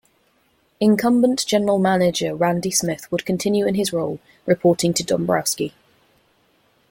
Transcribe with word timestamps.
Incumbent 0.79 1.45
general 1.45 1.77
manager 1.77 2.33
Randy 2.33 2.71
Smith 2.71 3.07
would 3.11 3.23
continue 3.23 3.67
in 3.67 3.75
his 3.75 3.93
role, 3.93 4.19
reporting 4.47 4.95
to 4.95 5.03
Dombrowski. 5.03 5.75